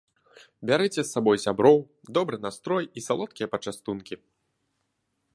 Бярыце 0.69 0.99
з 1.03 1.09
сабой 1.15 1.37
сяброў, 1.45 1.77
добры 2.19 2.37
настрой 2.45 2.83
і 3.01 3.03
салодкія 3.07 3.47
пачастункі! 3.57 4.15